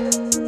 Two. 0.00 0.40